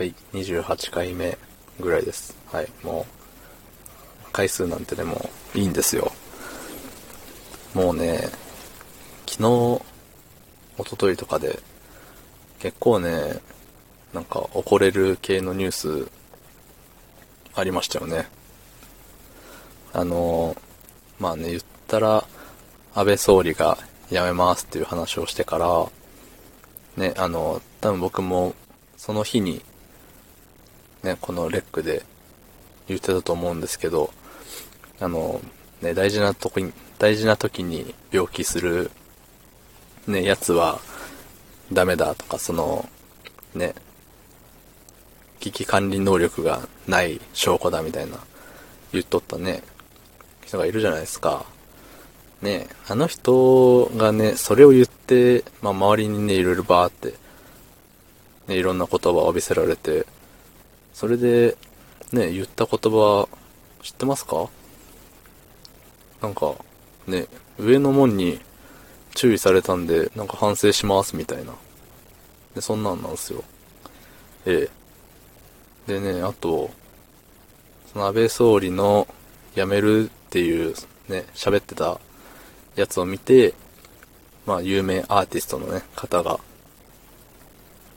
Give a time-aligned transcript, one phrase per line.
[0.00, 1.36] はい、28回目
[1.78, 2.34] ぐらいです。
[2.50, 3.04] はい、も
[4.26, 6.10] う、回数なんてでもいいんですよ。
[7.74, 8.30] もうね、
[9.26, 9.82] 昨日、
[10.78, 11.58] 一昨日とかで、
[12.60, 13.40] 結構ね、
[14.14, 16.10] なんか怒れる系のニュース、
[17.54, 18.26] ありましたよね。
[19.92, 20.56] あの、
[21.18, 22.24] まあね、言ったら、
[22.94, 23.76] 安倍総理が
[24.08, 25.86] 辞めますっていう話をしてから、
[26.96, 28.54] ね、あの、多分僕も
[28.96, 29.60] その日に、
[31.02, 32.04] ね、このレックで
[32.88, 34.12] 言ってたと思うんですけど、
[35.00, 35.40] あの、
[35.80, 38.90] ね、大事なとこに、大事な時に病気する、
[40.06, 40.80] ね、やつは
[41.72, 42.88] ダメだとか、その、
[43.54, 43.74] ね、
[45.40, 48.18] 危機管理能力がない証拠だみたいな
[48.92, 49.62] 言っとったね、
[50.44, 51.46] 人がいるじゃないですか。
[52.42, 57.14] ね、あの人がね、それを言って、まあ周りにね、いろいろバーって、
[58.48, 60.06] ね、いろんな言葉を浴びせられて、
[60.92, 61.56] それで、
[62.12, 63.28] ね、言った言葉、
[63.82, 64.48] 知ってますか？
[66.20, 66.54] なんか、
[67.06, 67.26] ね、
[67.58, 68.40] 上の門に
[69.14, 71.54] 注意されたんで、なんか反省しますみたいな。
[72.54, 73.42] で、そんなんなんすよ。
[74.44, 74.68] え
[75.88, 76.00] え。
[76.00, 76.70] でね、あと、
[77.92, 79.08] その安倍総理の
[79.54, 80.74] 辞めるっていう
[81.08, 81.98] ね、喋ってた
[82.76, 83.54] やつを見て、
[84.46, 86.38] まあ有名アーティストのね、方が、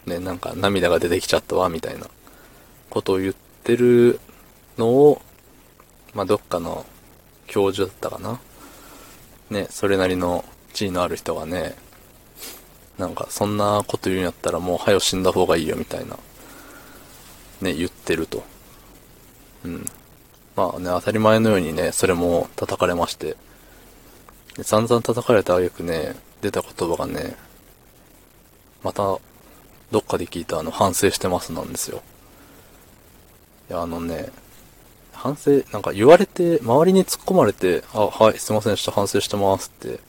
[0.05, 2.07] ね、なんか涙が出てきちゃったわ、みたいな
[2.93, 4.19] ことを言ってる
[4.77, 5.21] のを、
[6.13, 6.85] まあどっかの
[7.47, 8.39] 教授だったかな。
[9.49, 11.75] ね、それなりの地位のある人がね、
[12.99, 16.19] なんかそんなこと言うんやったらもう早死んだ方がいいよみたいな、
[17.61, 18.43] ね、言ってると。
[19.65, 19.85] うん。
[20.55, 23.35] まあね、当たり前のようにね、それも叩かれまして、
[24.55, 27.35] で散々叩かれた挙句ね、出た言葉がね、
[28.83, 29.17] また、
[29.89, 32.03] どっかで聞いたあの、反省してますなんですよ。
[33.73, 34.31] や、あのね、
[35.11, 39.99] 反省、なんか言われて、周りに突っ込まれて、あ、はい、すいませんでした、反省してますって、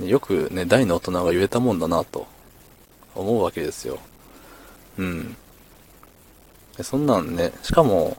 [0.00, 2.26] ねよくね、大の大人が言えたもんだなと、
[3.14, 3.98] 思うわけですよ。
[4.98, 5.36] うん。
[6.82, 8.16] そんなんね、しかも、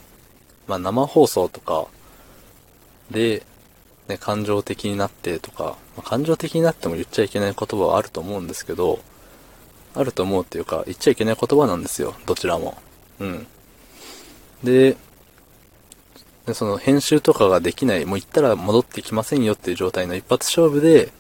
[0.68, 1.88] まあ生放送とか
[3.12, 3.44] で、
[4.08, 9.00] ね、感情的になってとか、まあ感情的になっても言っちゃいけない言葉はあると思うんですけど、
[9.96, 12.78] あると思うっていうか、言っちゃいけない言葉なんですよ、どちらも。
[13.20, 13.48] うん。
[14.64, 14.96] で、
[16.54, 21.12] その編集とかができない、もう言ったら戻ってきませんよっていう状態の一発勝負で、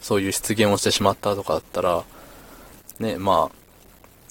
[0.00, 2.04] そういう失言をしてしまったとかだったら、
[3.00, 3.50] ね、ま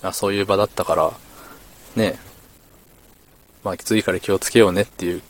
[0.01, 1.13] あ、あそういう場だったから、
[1.95, 2.19] ね、
[3.63, 5.21] まあ次から気をつけようねっていう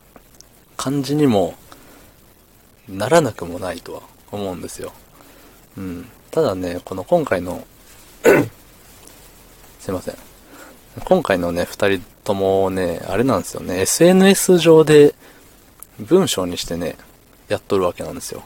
[0.76, 1.56] 感じにも
[2.90, 4.02] ならなくもないとは
[4.32, 4.92] 思うんですよ。
[5.78, 6.10] うん。
[6.32, 7.66] ただね、この今回の
[9.80, 10.33] すいません。
[11.06, 15.16] 今回のね、二人ともね、あれなんですよね、SNS 上で
[16.00, 16.98] 文章にしてね、
[17.48, 18.44] やっとるわけなんですよ。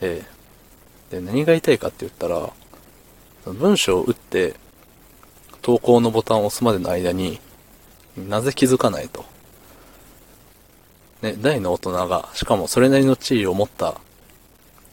[0.00, 0.36] ええ
[1.10, 2.52] で、何が言いたいかって言ったら、
[3.52, 4.54] 文章を打って、
[5.62, 7.40] 投稿のボタンを押すまでの間に
[8.16, 9.24] なぜ気づかないと。
[11.22, 13.94] ね、大の大人が、しかもそれなりの地位を持った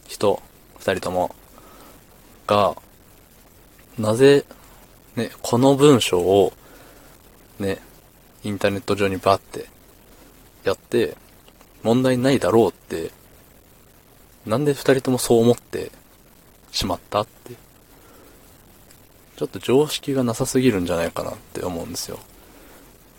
[0.08, 0.42] 人、
[0.78, 1.36] 二人とも、
[2.48, 2.76] が、
[3.98, 4.46] なぜ、
[5.16, 6.54] ね、この文章を、
[7.60, 7.80] ね、
[8.44, 9.68] インターネット上にバーって
[10.64, 11.16] やって、
[11.84, 13.12] 問題ないだろうって、
[14.46, 15.92] なんで二人ともそう思って
[16.72, 17.54] しまったって。
[19.36, 22.20] ちょっと常識がなさすぎるんじゃないかなって思うんですよ。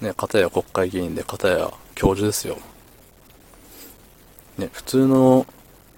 [0.01, 2.57] ね、片や国会議員で、片や教授ですよ。
[4.59, 5.47] ね、普通の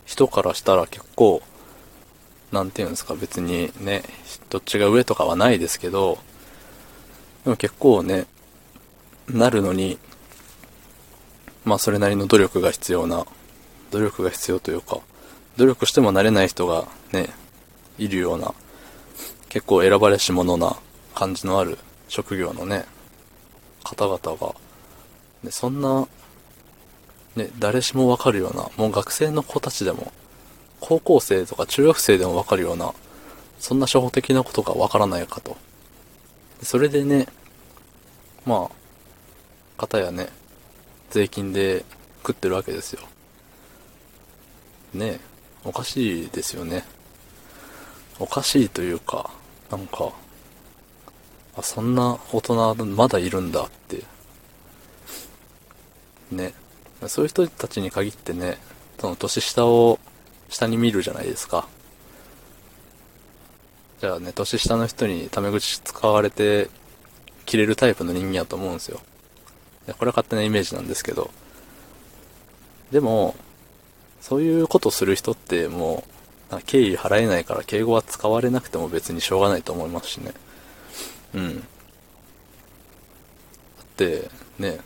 [0.04, 1.42] 人からしたら結構、
[2.52, 4.02] なんていうんですか、別にね、
[4.50, 6.18] どっちが上とかはないですけど、
[7.44, 8.26] でも結構ね、
[9.28, 9.98] なるのに、
[11.64, 13.26] まあそれなりの努力が必要な、
[13.90, 15.00] 努力が必要というか、
[15.56, 17.30] 努力してもなれない人がね、
[17.98, 18.54] いるような、
[19.48, 20.76] 結構選ばれし者な
[21.14, 21.78] 感じのある
[22.08, 22.84] 職業のね、
[23.82, 24.54] 方々が、
[25.42, 26.06] ね、そんな、
[27.36, 30.12] ね、誰しもわかるような、もう学生の子たちでも、
[30.86, 32.94] 高校生とか中学生でもわかるような、
[33.58, 35.56] そんな初歩的なことがわからないかと。
[36.62, 37.26] それでね、
[38.44, 40.28] まあ、方やね、
[41.10, 41.84] 税金で
[42.18, 43.00] 食ってるわけですよ。
[44.94, 45.18] ね
[45.64, 46.84] おかしいですよね。
[48.20, 49.30] おかしいというか、
[49.68, 50.12] なんか、
[51.56, 54.04] あ、そんな大人まだいるんだって。
[56.30, 56.54] ね。
[57.08, 58.58] そういう人たちに限ってね、
[59.00, 59.98] その年下を
[60.48, 61.68] 下に見るじゃないですか。
[64.00, 66.68] じゃあね、年下の人にタメ口使われて
[67.46, 69.00] 切れるタイプの人間やと思うんですよ。
[69.86, 71.30] これは勝手なイメージなんですけど。
[72.90, 73.34] でも、
[74.20, 76.04] そういうことする人っても
[76.50, 80.32] う、敬意払えないから敬語は使われなくても別にしょうがないと思いますしね。
[81.34, 81.60] うん。
[81.60, 81.64] だ
[83.82, 84.80] って、ね、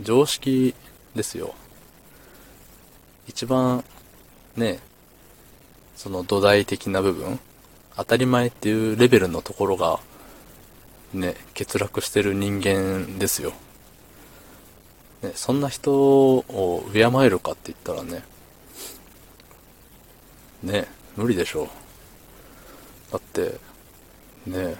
[0.00, 0.74] 常識
[1.14, 1.54] ですよ。
[3.26, 3.84] 一番、
[4.56, 4.80] ね、
[5.96, 7.38] その土台的な部分、
[7.96, 10.00] 当たり前っていうレベルのところが、
[11.12, 13.52] ね、欠落してる人間ですよ。
[15.22, 18.24] ね、そんな人を敬えるかって言ったらね、
[20.62, 21.68] ね、無理でしょう。
[23.12, 23.58] だって、
[24.46, 24.76] ね、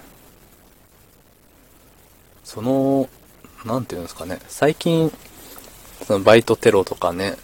[2.43, 3.07] その、
[3.65, 5.11] なんていうんですかね、最近、
[6.05, 7.37] そのバイトテロとかね、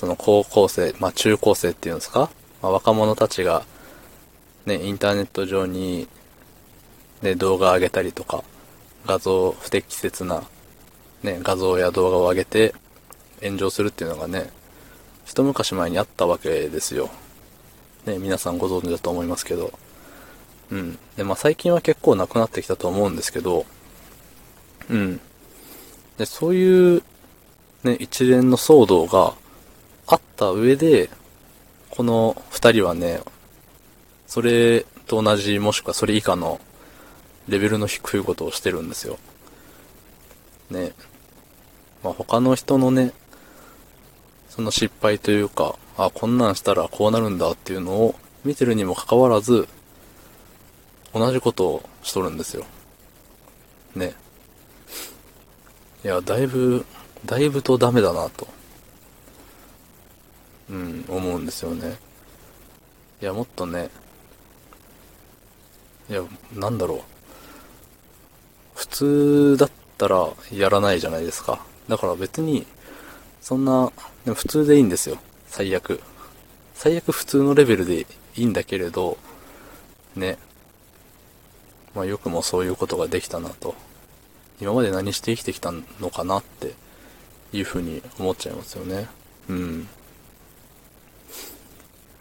[0.00, 2.30] その高校生、まあ中高生っていうんですか、
[2.62, 3.66] まあ、若者たちが、
[4.64, 6.08] ね、インターネット上に、
[7.20, 8.42] ね、動画上げたりとか、
[9.04, 10.44] 画像、不適切な、
[11.22, 12.74] ね、画像や動画を上げて
[13.42, 14.48] 炎上するっていうのがね、
[15.26, 17.10] 一昔前にあったわけですよ。
[18.06, 19.70] ね、皆さんご存知だと思いますけど。
[20.70, 20.98] うん。
[21.18, 23.66] で、まあ最近は結構なくなってきたと思うんですけど、
[24.88, 25.20] うん。
[26.16, 27.02] で、そういう、
[27.84, 29.34] ね、一連の騒動が
[30.10, 31.08] あった上で、
[31.90, 33.20] この二人はね、
[34.26, 36.60] それと同じもしくはそれ以下の
[37.48, 39.18] レベルの低いことをしてるんですよ。
[40.68, 40.92] ね。
[42.02, 43.12] まあ他の人のね、
[44.48, 49.68] その失敗というか、あ、こんなんしたらこうなるんだっていうのを見てるにもかかわらず、
[51.14, 52.64] 同じことをしとるんですよ。
[53.94, 54.14] ね。
[56.04, 56.84] いや、だいぶ、
[57.24, 58.48] だいぶとダメだなと。
[60.70, 61.98] うん、思うんですよね。
[63.20, 63.90] いや、もっとね、
[66.08, 66.22] いや、
[66.54, 67.00] なんだろう。
[68.74, 71.64] 普通だったらやらないじゃないですか。
[71.88, 72.66] だから別に、
[73.40, 73.92] そんな、
[74.24, 75.18] でも普通でいいんですよ。
[75.48, 76.00] 最悪。
[76.74, 78.06] 最悪普通のレベルでい
[78.36, 79.18] いんだけれど、
[80.16, 80.38] ね。
[81.94, 83.74] まあよくもそういうことができたなと。
[84.60, 86.74] 今まで何して生きてきたのかなって
[87.52, 89.08] いうふうに思っちゃいますよね。
[89.48, 89.88] うん。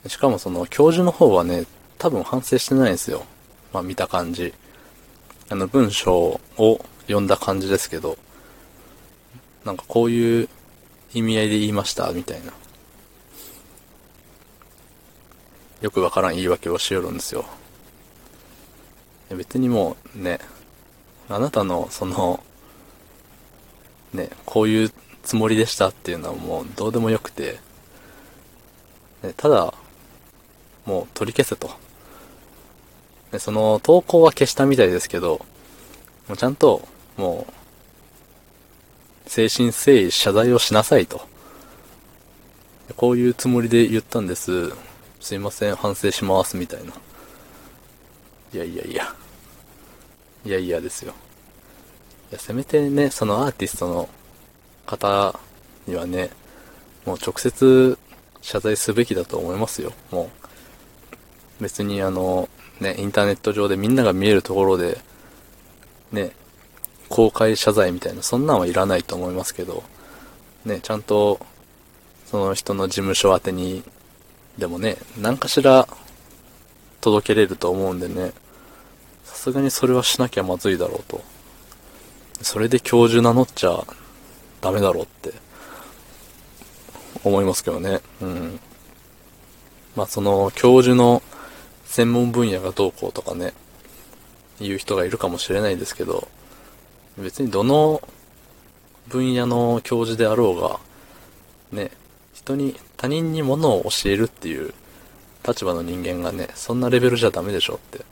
[0.08, 1.66] しかもその教授の方はね、
[1.98, 3.26] 多分反省してないんですよ。
[3.74, 4.54] まあ見た感じ。
[5.50, 8.18] あの文章を読んだ感じですけど、
[9.66, 10.50] なんかこういう
[11.14, 12.54] 意味合いで言いましたみたいな。
[15.82, 17.46] よくわからん言い訳をしよるんですよ。
[19.30, 20.40] 別にもうね、
[21.30, 22.44] あなたのその、
[24.14, 24.92] ね、こういう
[25.24, 27.60] つもりでしたっていうのはもうどうでもよくて、
[29.22, 29.74] ね、ただ、
[30.90, 31.70] もう取り消せと。
[33.32, 35.46] で、その投稿は消したみたいですけど、
[36.28, 36.82] もうちゃんと、
[37.16, 37.54] もう、
[39.26, 41.22] 誠心誠意謝罪をしなさいと。
[42.96, 44.74] こういうつもりで言ったんです。
[45.20, 46.92] すいません、反省します、みたいな。
[48.52, 49.16] いやいやいや。
[50.44, 51.14] いやいやですよ。
[52.32, 54.10] いや、せめてね、そのアーティストの
[54.88, 55.40] 方
[55.86, 56.32] にはね、
[57.06, 57.96] もう直接
[58.42, 59.94] 謝罪すべきだと思いますよ。
[60.10, 60.39] もう。
[61.60, 65.00] 別にあの、ね、インターネット上でみんなが見えるところで、
[66.12, 66.32] ね、
[67.10, 69.84] 公開謝罪みたいな、そんなんはいらないと思いますけど、
[70.66, 71.40] ね、ちゃんと、
[72.26, 73.84] その人の事務所宛てに、
[74.58, 75.88] でもね、何かしら
[77.02, 78.34] 届けれると思うんでね、
[79.24, 81.22] さすがにそれはしなきゃまずいだろうと。
[82.42, 83.84] それで教授名乗っちゃ
[84.62, 85.34] ダメだろうって
[87.24, 88.02] 思いますけどね。
[88.22, 88.60] うん。
[89.96, 91.22] まあその教授の
[91.90, 93.52] 専門分野がどうこうとかね、
[94.60, 96.28] 言う人がいるかもしれないですけど、
[97.18, 98.00] 別にどの
[99.08, 100.80] 分野の教授であろうが、
[101.72, 101.90] ね、
[102.32, 104.72] 人に、他人に物を教えるっていう
[105.46, 108.06] 立場の人間がね、そんなレベルじゃダメでしょって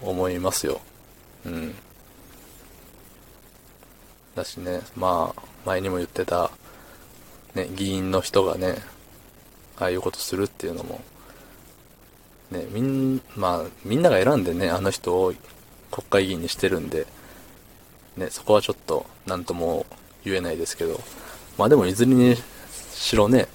[0.00, 0.80] 思いますよ。
[1.44, 1.74] うん。
[4.34, 6.50] だしね、まあ、前にも言ってた、
[7.54, 8.76] ね、議員の人がね、
[9.78, 11.02] ああいうことするっていうのも、
[12.54, 15.34] ね、みん、まあ、みんなが選んでね、あの人を
[15.90, 17.06] 国会議員にしてるんで、
[18.16, 19.86] ね、そこはちょっと何とも
[20.24, 21.00] 言えないですけど、
[21.58, 22.36] まあでもいずれに
[22.92, 23.48] しろね、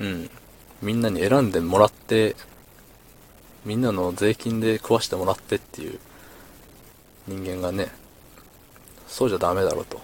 [0.00, 0.30] うん、
[0.80, 2.36] みんなに選んでもらって、
[3.64, 5.98] みんなの税金で食わしてもらってっていう
[7.26, 7.88] 人間がね、
[9.06, 10.00] そうじゃダメだろうと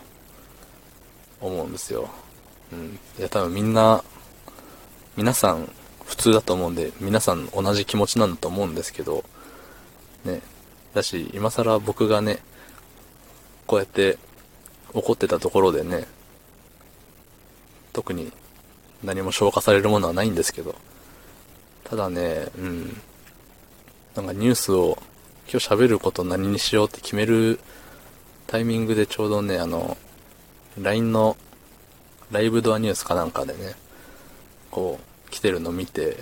[1.40, 2.08] 思うんですよ。
[2.72, 2.98] うん。
[3.18, 4.02] いや多分みんな、
[5.16, 5.68] 皆さん
[6.08, 9.24] 普通だと思うんで、皆さん同じ気持ちなんだと思うんですけど、
[10.24, 10.40] ね、
[10.94, 12.38] だし、今更僕がね、
[13.66, 14.16] こうやって
[14.94, 16.06] 怒ってたところでね、
[17.92, 18.32] 特に
[19.04, 20.74] 何も消化されるものはないんですけど、
[21.84, 23.00] ただね、うん、
[24.16, 24.96] なんかニュースを
[25.50, 27.60] 今日喋ること何にしようって決める
[28.46, 29.98] タイミングでちょうどね、あの、
[30.80, 31.36] LINE の
[32.30, 33.74] ライブドアニュースかなんかでね、
[34.70, 36.16] こう、来てるの見て、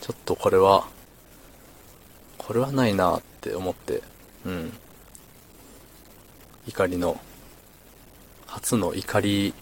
[0.00, 0.86] ちょっとこれは、
[2.38, 4.02] これはないなって思って、
[4.44, 4.72] うん。
[6.66, 7.20] 怒りの、
[8.46, 9.54] 初の怒り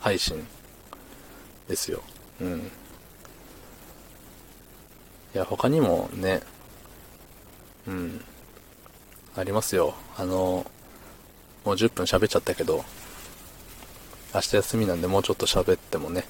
[0.00, 0.46] 配信
[1.68, 2.02] ですよ。
[2.40, 2.70] うん。
[5.34, 6.42] いや、他にもね、
[7.86, 8.24] うん、
[9.36, 9.94] ありますよ。
[10.16, 10.66] あの、
[11.64, 12.84] もう10分喋っちゃったけど、
[14.34, 16.24] 明日休みなんでもうちょっと喋ってもね、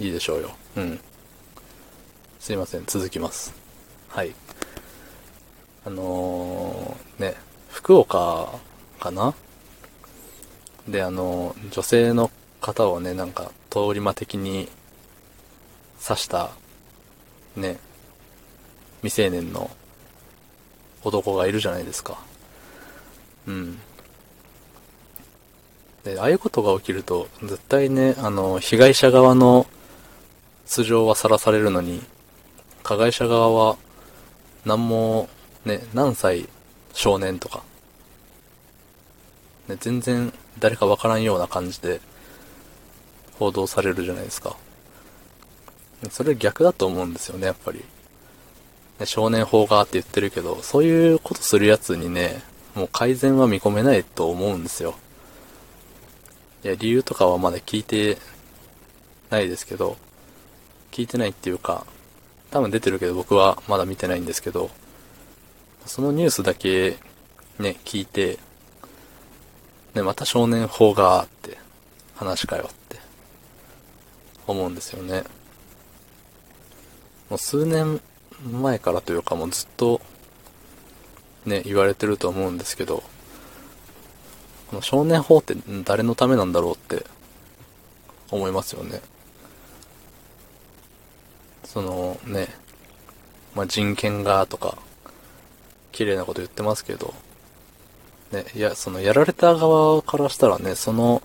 [0.00, 0.50] いいでしょうよ。
[0.76, 1.00] うん。
[2.38, 3.52] すいません、続きます。
[4.08, 4.34] はい。
[5.84, 7.34] あのー、ね、
[7.68, 8.48] 福岡
[9.00, 9.34] かな？
[10.86, 14.68] で、あのー、女性の方をね、なんか、通り魔的に
[16.06, 16.50] 刺した、
[17.56, 17.78] ね、
[19.02, 19.70] 未成年の
[21.04, 22.18] 男がいるじゃないですか。
[23.46, 23.78] うん。
[26.04, 29.66] で、ああいうことが起きると、絶対ね、あの、被害者側の
[30.68, 32.02] 素性はさらされるのに、
[32.82, 33.76] 加害者側は、
[34.66, 35.30] 何も、
[35.64, 36.46] ね、何歳
[36.92, 37.62] 少年とか、
[39.66, 42.00] ね、全然誰かわからんような感じで
[43.38, 44.56] 報道されるじゃないですか。
[46.10, 47.82] それ逆だと思うんですよね、やっぱり。
[49.00, 52.42] ね、少年法がって言ってるけど、そういうことするやつにね、
[52.74, 54.96] もう改善は見込めないと思うんですよ。
[56.62, 58.18] いや、理由とかはまだ聞いて
[59.30, 59.96] ないですけど、
[60.98, 61.86] 聞いてないっていうか、
[62.50, 64.68] 多分出てるけど僕はまだ見てないんですけど、
[65.86, 66.96] そのニュースだけ
[67.60, 68.40] ね、聞いて、
[69.94, 71.56] ね、また少年法があって
[72.16, 72.96] 話かよって
[74.48, 75.22] 思うんですよね。
[77.30, 78.00] もう数年
[78.50, 80.00] 前からというかもうずっと
[81.46, 83.04] ね、言われてると思うんですけど、
[84.70, 87.06] この少年法って誰のためなんだろうって
[88.32, 89.00] 思いますよね。
[91.68, 92.48] そのね、
[93.54, 94.78] まあ、人権がとか、
[95.92, 97.12] 綺麗なこと言ってますけど、
[98.32, 101.22] ね、いや、そのやられた側からしたらね、その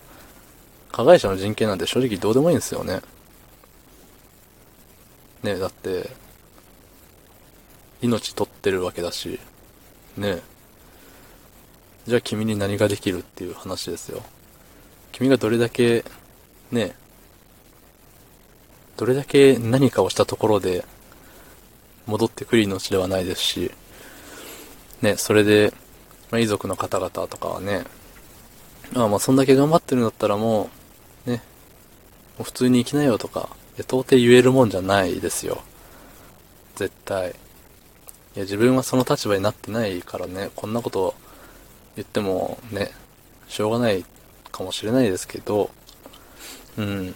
[0.92, 3.00] 加害者の人権なんて正直どうでもいいんですよね。
[5.42, 6.10] ね、だって、
[8.02, 9.40] 命取ってるわけだし、
[10.18, 10.42] ね
[12.06, 14.22] じゃあ君に何ができるっていう話ですよ。
[15.10, 16.04] 君がどれだけ、
[16.70, 16.94] ね
[18.96, 20.84] どれだけ何かをしたところで
[22.06, 23.70] 戻ってくる命ではないですし、
[25.02, 25.72] ね、それで、
[26.30, 27.84] まあ、遺族の方々とかはね、
[28.94, 30.70] あまあそんだけ頑張ってるんだったらも
[31.26, 31.42] う、ね、
[32.38, 35.62] もう普通に生きなよとか、いや到底言えるもんじゃないですよ。
[36.76, 37.30] 絶対。
[37.30, 37.32] い
[38.38, 41.14] や、自分はその立場になってないからね、こんなこと
[41.96, 42.90] 言ってもね、
[43.48, 44.04] しょうがない
[44.50, 45.70] かもしれないですけど、
[46.76, 47.14] うん。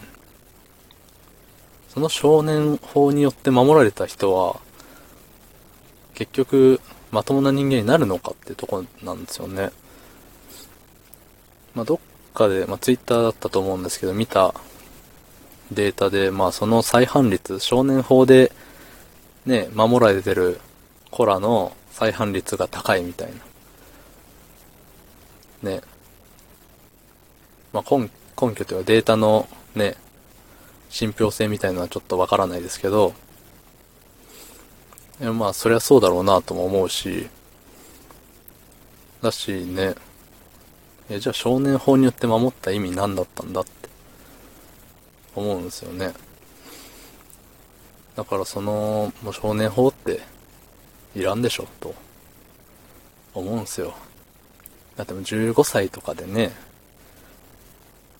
[1.89, 4.59] その少年法によって守られた人は、
[6.13, 6.81] 結局、
[7.11, 9.71] まともな人間になるのかってとこなんですよね。
[11.73, 11.99] まあ、どっ
[12.33, 14.53] かで、まあ、ツイッターだったと思うんですけど、見た
[15.71, 18.51] データで、まあ、その再犯率、少年法で、
[19.45, 20.59] ね、守られてる
[21.09, 23.31] 子らの再犯率が高いみたい
[25.63, 25.71] な。
[25.71, 25.81] ね。
[27.73, 28.09] まあ、根
[28.41, 29.95] 根拠というかデータのね、
[30.89, 33.13] 信憑性みたいのはちょっとわからないですけど、
[35.21, 37.29] いやまあ、そりゃそうだろうなとも思うし、
[39.21, 39.95] だしね、
[41.09, 43.89] え、じゃあ少年法によって守った意味何だったんだって
[45.35, 46.13] 思うんですよね。
[48.15, 50.21] だからその、もう少年法って
[51.15, 51.93] いらんでしょ、と
[53.33, 53.93] 思うんすよ。
[54.95, 56.51] だっても15歳とかでね、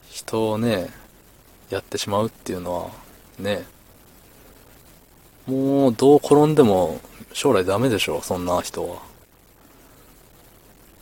[0.09, 0.89] 人をね、
[1.69, 2.89] やってしまうっていうのは、
[3.37, 3.65] ね、
[5.45, 6.99] もうどう転んでも
[7.33, 9.01] 将来ダメでしょ、そんな人は。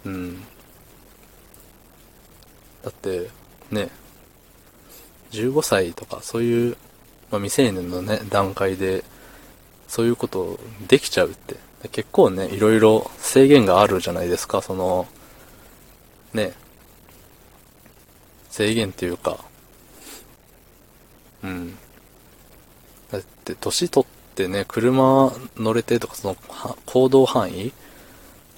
[0.05, 0.41] うん。
[2.83, 3.29] だって、
[3.71, 3.89] ね、
[5.31, 6.77] 15歳とかそういう、
[7.31, 9.03] まあ、未成年のね、段階で、
[9.87, 11.55] そういうことできちゃうって、
[11.89, 15.07] 結構ね、いろいろ制限があるじゃないですか、その、
[16.33, 16.53] ね、
[18.49, 19.46] 制限っていうか、
[21.43, 21.77] うん。
[23.11, 26.37] だって、年取ってね、車乗れてとか、その、
[26.85, 27.71] 行動範囲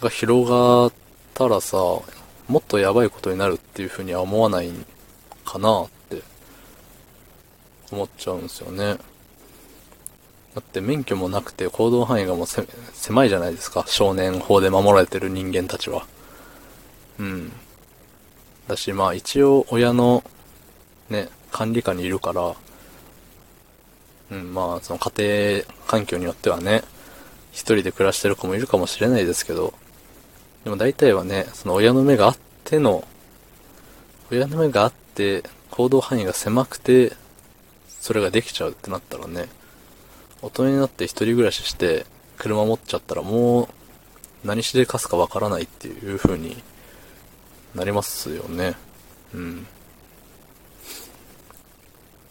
[0.01, 0.93] が広がっ
[1.33, 1.77] たらさ、
[2.48, 4.71] もっとやばいことになるっていうふうには思わない
[5.45, 6.21] かなって
[7.91, 8.98] 思っちゃうんですよね。
[10.55, 13.83] だって免許もなくて行動範囲がもう狭いじゃないですか。
[13.88, 16.07] 少年法で守られてる人間たちは。
[17.19, 17.51] うん。
[18.67, 20.24] だし、まあ一応親の
[21.09, 22.55] ね、管理下にいるから、
[24.31, 26.83] うん、まあその家庭環境によってはね、
[27.51, 29.74] 一人で暮らしてる子もいるかもしれないですけど、
[30.63, 33.07] でも大体はね、その親の目があっての、
[34.31, 37.13] 親の目があって、行動範囲が狭くて、
[38.00, 39.48] それができちゃうってなったらね、
[40.41, 42.05] 大人になって一人暮らしして、
[42.38, 43.67] 車持っちゃったらもう、
[44.45, 46.62] 何しでかすかわからないっていう風に
[47.75, 48.75] なりますよね。
[49.33, 49.67] うん。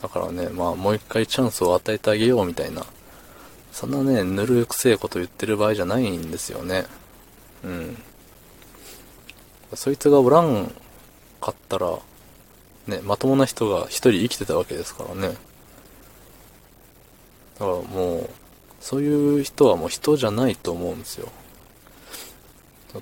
[0.03, 2.87] だからね、まあもう一回チャンスを与えてあげようみたいな、
[3.73, 6.85] そんなね、ぬるくせえこと言ってる場合じゃないんですよね。
[7.65, 8.03] うん。
[9.75, 10.73] そいつがおらん
[11.41, 11.99] かったら、
[12.87, 15.29] ね、まともな人が一人生きてたわけですからね。
[17.59, 18.31] だからもう、
[18.81, 21.29] そういう人はもう人じゃないと思うんですよ。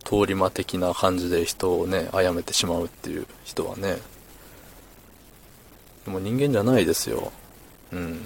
[0.05, 3.99] 通り魔的な感じで人をね、殺めてしまうっていう人はね。
[6.07, 7.33] でも人間じゃないですよ。
[7.93, 8.21] うん。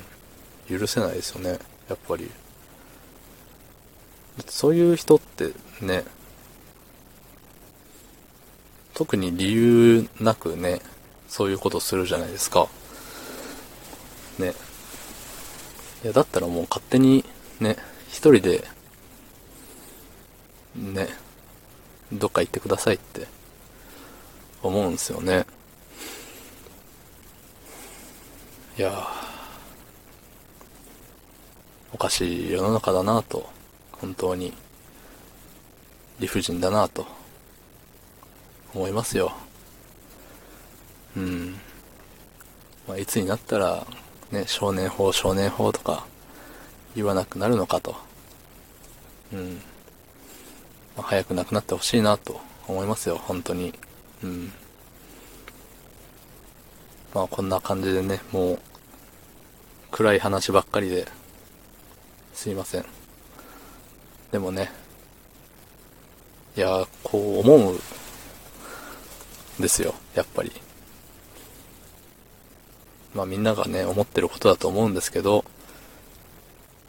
[0.68, 1.58] 許せないですよね。
[1.88, 2.30] やっぱり。
[4.46, 6.04] そういう人ってね、
[8.92, 10.82] 特に理由なくね、
[11.26, 12.68] そういうことするじゃないですか。
[14.38, 14.52] ね。
[16.04, 17.24] いや、だったらもう勝手に
[17.60, 17.76] ね、
[18.08, 18.68] 一人で、
[20.74, 21.08] ね、
[22.12, 23.26] どっか行ってくださいって
[24.62, 25.46] 思うんですよね。
[28.80, 28.90] いや
[31.92, 33.46] おかしい世の中だなと、
[33.92, 34.54] 本当に
[36.18, 37.06] 理不尽だなと
[38.74, 39.32] 思いますよ。
[41.14, 41.56] うん。
[42.88, 43.86] まあ、いつになったら、
[44.30, 46.06] ね、少年法、少年法とか
[46.96, 47.94] 言わなくなるのかと。
[49.34, 49.60] うん。
[50.96, 53.74] まあ、早くなくなってほしいなと思いますよ、本当に。
[54.24, 54.50] うん。
[57.12, 58.58] まあこんな感じでね、もう、
[59.90, 61.06] 暗い話ばっかりで、
[62.32, 62.84] すいません。
[64.32, 64.70] でもね、
[66.56, 67.80] いや、こう思う
[69.60, 70.52] ですよ、やっぱり。
[73.14, 75.44] まあみんながね、思ってることだと思うんですけど、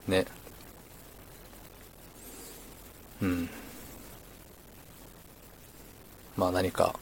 [0.08, 0.26] ね。
[3.22, 3.50] うん。
[6.38, 6.96] まあ何か、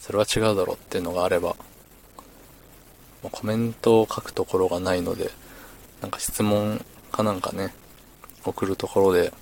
[0.00, 1.56] それは違うだろうっていうのがあれば、
[3.30, 5.30] コメントを書くところがないので、
[6.00, 7.74] なんか質問かなんかね、
[8.44, 9.32] 送るところで、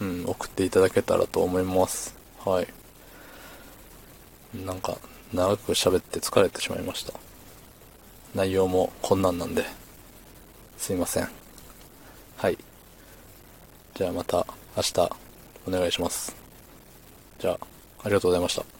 [0.00, 2.14] うん、送っていただけたらと思います。
[2.44, 2.68] はい。
[4.64, 4.98] なんか、
[5.32, 7.12] 長く喋って疲れてしまいました。
[8.34, 9.64] 内容もこんなんなんで、
[10.78, 11.28] すいません。
[12.36, 12.58] はい。
[13.94, 15.10] じゃあまた明日
[15.68, 16.34] お願いします。
[17.38, 17.58] じゃあ、
[18.04, 18.79] ありがとうございました。